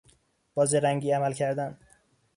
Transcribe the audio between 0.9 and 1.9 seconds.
عمل کردن